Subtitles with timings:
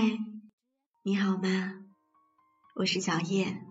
[0.00, 0.16] 嗨
[1.02, 1.74] 你好吗？
[2.76, 3.64] 我是小叶，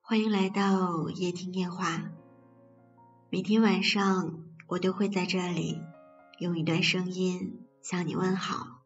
[0.00, 2.12] 欢迎来到夜听夜话。
[3.28, 5.80] 每天晚上我都会在这里
[6.38, 8.84] 用一段声音向你问好。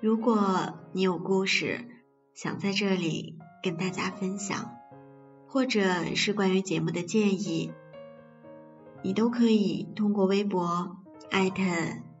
[0.00, 1.88] 如果你有故事
[2.32, 4.76] 想在这里跟大家分享，
[5.48, 7.72] 或者是关于节目的建议，
[9.02, 10.98] 你都可以通过微博
[11.32, 11.64] 艾特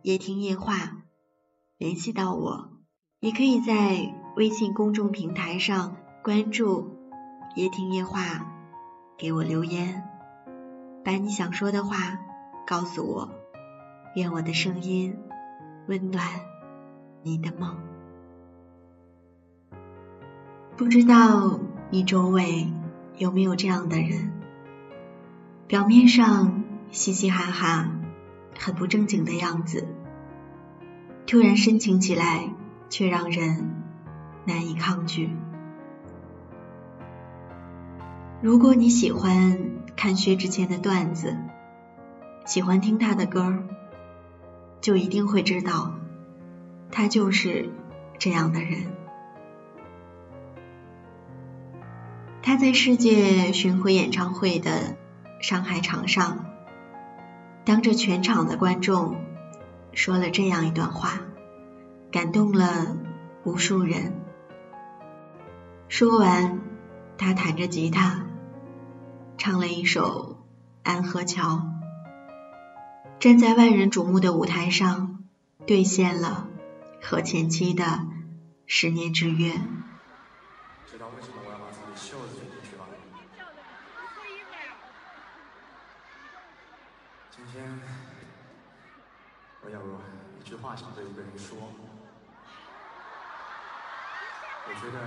[0.02, 1.04] 夜听夜话
[1.78, 2.79] 联系到我，
[3.22, 6.96] 你可以在微信公众平台上关注
[7.54, 8.50] 夜听夜话，
[9.18, 10.04] 给我留言，
[11.04, 12.18] 把你想说的话
[12.66, 13.28] 告诉我，
[14.14, 15.18] 愿我的声音
[15.86, 16.26] 温暖
[17.22, 17.76] 你的梦。
[20.78, 22.68] 不知道你周围。
[23.18, 24.32] 有没有这样的人？
[25.66, 27.90] 表面上嘻嘻哈哈，
[28.58, 29.86] 很不正经的样子，
[31.26, 32.48] 突然深情起来，
[32.90, 33.82] 却让人
[34.44, 35.30] 难以抗拒。
[38.42, 39.58] 如果你喜欢
[39.96, 41.36] 看薛之谦的段子，
[42.44, 43.62] 喜欢听他的歌，
[44.80, 45.94] 就一定会知道，
[46.90, 47.70] 他就是
[48.18, 48.86] 这样的人。
[52.42, 54.96] 他在世界巡回演唱会的
[55.40, 56.46] 上海场上，
[57.64, 59.16] 当着全场的观众
[59.92, 61.20] 说了这样一段话，
[62.10, 62.96] 感动了
[63.44, 64.20] 无数人。
[65.88, 66.60] 说完，
[67.16, 68.26] 他弹着吉他，
[69.38, 70.42] 唱了一首
[70.90, 71.44] 《安河桥》，
[73.20, 75.22] 站在万人瞩目的舞台上，
[75.68, 76.48] 兑现了
[77.00, 77.84] 和前妻的
[78.66, 79.52] 十年之约。
[80.86, 82.86] 知道为什么我要把自己袖子剪进去吗？
[87.30, 87.80] 今天
[89.64, 89.78] 我有
[90.40, 91.56] 一句话想对一个人说，
[94.66, 94.98] 我觉得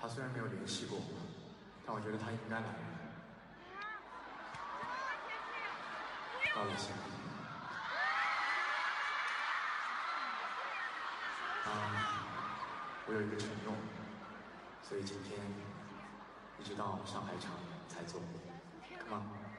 [0.00, 1.02] 他虽然没有联系过我，
[1.86, 2.66] 但我觉得他应该来。
[6.54, 6.94] 高了兴。
[11.64, 11.70] 啊，
[13.06, 13.74] 我有一个承诺。
[14.82, 15.38] 所以今天
[16.58, 17.52] 一直到上海场
[17.88, 18.20] 才做
[18.98, 19.49] ，come on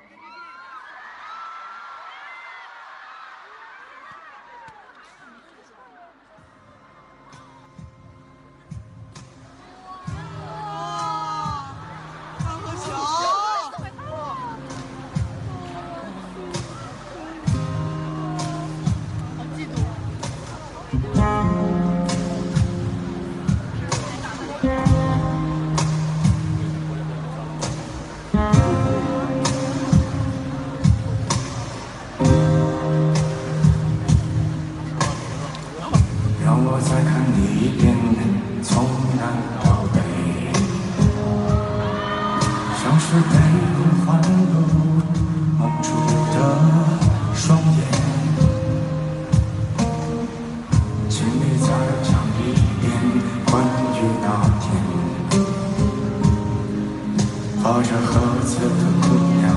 [57.72, 59.08] 抱着盒子的姑
[59.40, 59.48] 娘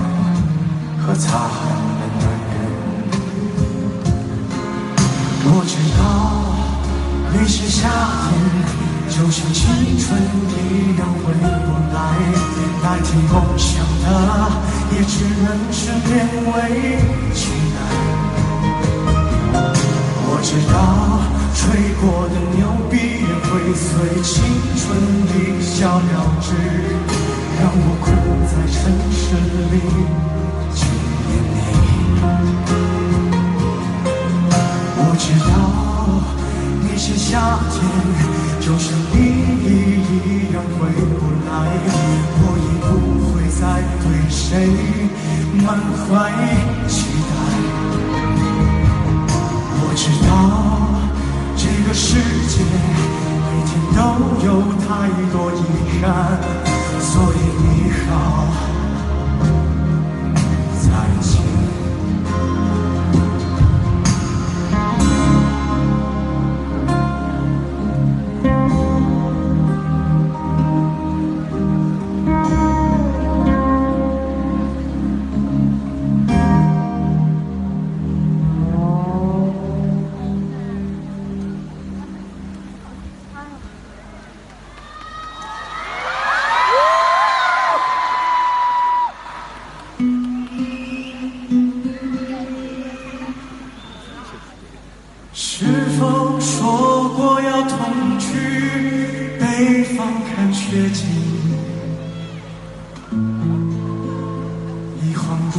[1.01, 1.53] 和擦汗
[1.99, 2.55] 的男人。
[5.47, 6.01] 我知道，
[7.33, 7.91] 那些夏
[8.31, 8.31] 天。
[9.11, 10.07] 就像青春
[10.47, 11.47] 一样回不
[11.93, 11.99] 来，
[12.85, 14.07] 代替梦想的
[14.93, 16.09] 也只能是勉
[16.55, 16.57] 为
[17.35, 17.77] 其难。
[20.27, 20.75] 我知道
[21.53, 21.59] 吹
[22.01, 22.93] 过的牛逼
[23.27, 23.85] 也会随
[24.23, 24.33] 青
[24.79, 24.83] 春
[25.35, 26.49] 一笑了之，
[27.61, 28.17] 让我困
[28.47, 29.37] 在城市
[29.71, 29.94] 里。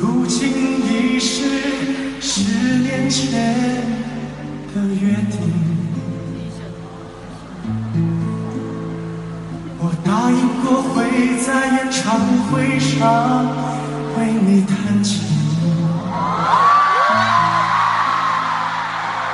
[0.01, 1.45] 如今已是
[2.19, 3.31] 十年前
[4.73, 5.39] 的约定。
[9.79, 10.93] 我答应过会
[11.45, 11.47] 在
[11.77, 12.19] 演唱
[12.51, 12.93] 会上
[14.17, 15.13] 为你弹琴，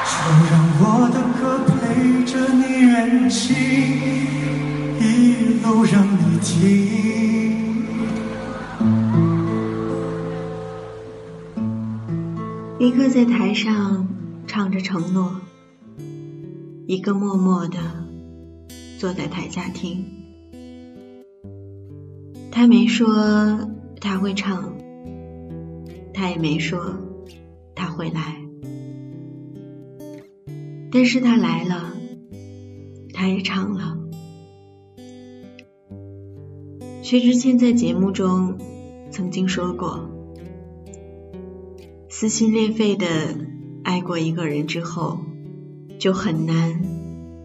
[0.05, 0.13] 就
[0.51, 1.71] 让我的歌陪
[2.23, 3.55] 着你远行，
[4.99, 5.03] 一
[5.63, 6.80] 路让你听。
[12.81, 14.07] 一个在台上
[14.47, 15.39] 唱着承诺，
[16.87, 17.77] 一个默默的
[18.97, 20.03] 坐在台下听。
[22.49, 23.69] 他没说
[23.99, 24.73] 他会唱，
[26.11, 26.95] 他也没说
[27.75, 28.41] 他会来，
[30.91, 31.93] 但是他来了，
[33.13, 33.95] 他也唱了。
[37.03, 38.57] 薛之谦在节目中
[39.11, 40.09] 曾经说过。
[42.21, 43.35] 撕心裂肺的
[43.83, 45.21] 爱过一个人之后，
[45.97, 46.83] 就很难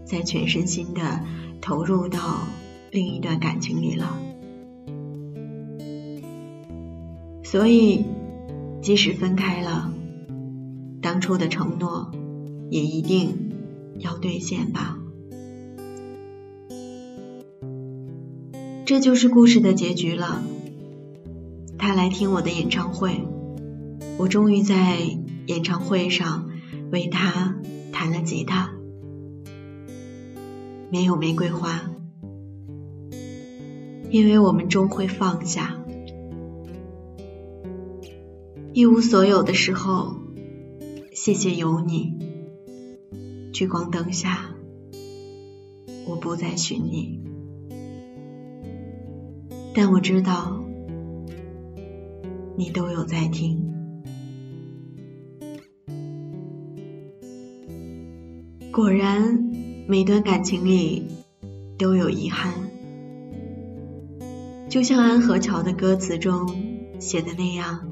[0.05, 1.23] 再全身心的
[1.63, 2.47] 投入到
[2.91, 4.21] 另一段感情里了。
[7.43, 8.05] 所以，
[8.83, 9.91] 即使分开了，
[11.01, 12.13] 当初的承诺
[12.69, 13.53] 也一定
[13.99, 14.99] 要兑现吧。
[18.85, 20.43] 这就是故事的结局了。
[21.79, 23.23] 他来听我的演唱会。
[24.19, 24.99] 我终于在
[25.47, 26.51] 演唱会上
[26.91, 27.55] 为他
[27.93, 28.73] 弹了吉他，
[30.91, 31.91] 没有玫瑰花，
[34.11, 35.77] 因为我们终会放下。
[38.73, 40.17] 一无所有的时候，
[41.13, 42.15] 谢谢有你。
[43.53, 44.55] 聚光灯下，
[46.07, 47.21] 我不再寻你，
[49.75, 50.63] 但我知道，
[52.57, 53.76] 你都有在听。
[58.77, 59.43] 果然，
[59.89, 61.07] 每段感情里
[61.79, 62.53] 都有遗憾，
[64.69, 66.47] 就像安河桥的歌词中
[66.99, 67.89] 写的那样，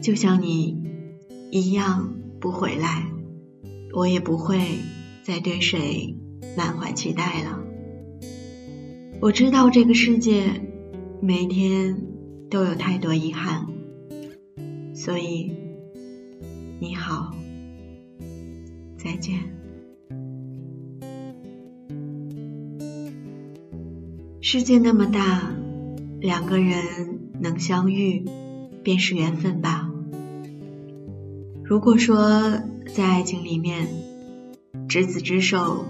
[0.00, 0.82] 就像你
[1.50, 3.06] 一样不回来，
[3.92, 4.60] 我也不会
[5.22, 6.16] 再对谁
[6.56, 7.62] 满怀期待了。
[9.20, 10.62] 我知道这个世界
[11.20, 12.00] 每天
[12.48, 13.66] 都有太多遗憾，
[14.94, 15.52] 所以
[16.80, 17.34] 你好。
[19.06, 19.38] 再见。
[24.40, 25.54] 世界那么大，
[26.20, 28.24] 两个人能相遇，
[28.82, 29.88] 便是缘分吧。
[31.62, 32.60] 如果说
[32.92, 33.86] 在爱情里面，
[34.88, 35.84] 执子之手，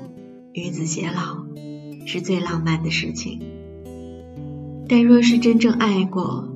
[0.53, 1.47] 与子偕老，
[2.07, 3.41] 是最浪漫的事情。
[4.91, 6.53] 但若是真正爱过，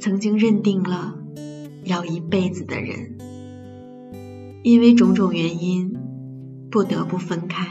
[0.00, 1.18] 曾经认定了
[1.84, 3.18] 要一辈子的人。
[4.62, 5.92] 因为种种原因，
[6.70, 7.66] 不得不分开。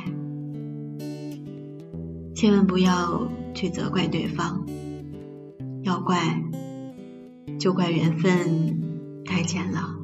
[2.35, 4.65] 千万不要去责怪对方，
[5.83, 6.43] 要怪
[7.57, 9.95] 就怪缘分太浅了。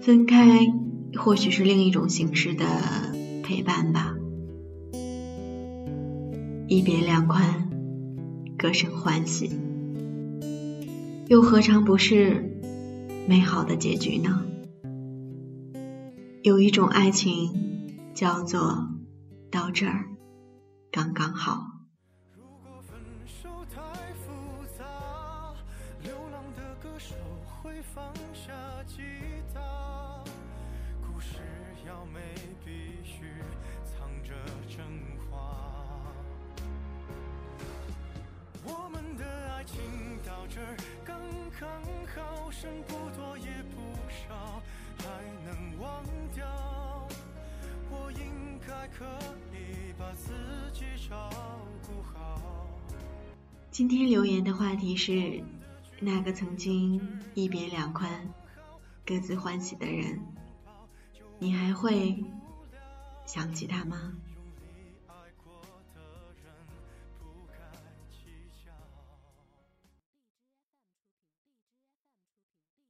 [0.00, 0.72] 分开
[1.16, 2.64] 或许是另一种形式的
[3.42, 4.14] 陪伴吧。
[6.68, 7.70] 一别两宽，
[8.56, 9.50] 各生欢喜，
[11.26, 12.57] 又何尝不是？
[13.28, 14.42] 美好的结局呢？
[16.42, 18.88] 有一种爱情叫做
[19.50, 20.06] 到这儿
[20.90, 21.62] 刚刚好。
[22.34, 23.82] 如果分手太
[24.14, 24.32] 复
[24.78, 24.82] 杂，
[26.02, 27.14] 流浪的歌手
[27.62, 28.50] 会放下
[28.86, 29.02] 吉
[29.52, 30.24] 他，
[31.06, 31.36] 故事
[31.86, 32.18] 要美
[32.64, 32.70] 必
[33.04, 33.26] 须
[33.84, 34.32] 藏着
[34.66, 34.80] 真
[35.30, 36.02] 话。
[38.64, 39.76] 我们的爱情
[40.38, 41.18] 到这儿刚
[41.58, 41.68] 刚
[42.14, 44.62] 好，剩不多也不少，
[44.98, 45.04] 还
[45.44, 47.08] 能忘掉。
[47.90, 49.04] 我应该可
[49.52, 50.30] 以把自
[50.72, 51.28] 己照
[51.84, 52.68] 顾好。
[53.72, 55.42] 今天留言的话题是：
[55.98, 58.08] 那个曾经一别两宽、
[59.04, 60.20] 各自欢喜的人，
[61.40, 62.24] 你还会
[63.26, 64.12] 想起他吗？